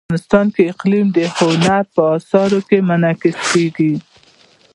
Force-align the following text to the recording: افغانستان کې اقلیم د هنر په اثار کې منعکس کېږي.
افغانستان 0.09 0.45
کې 0.55 0.69
اقلیم 0.73 1.07
د 1.17 1.19
هنر 1.37 1.83
په 1.95 2.03
اثار 2.17 2.51
کې 2.69 2.77
منعکس 2.89 3.37
کېږي. 3.51 3.93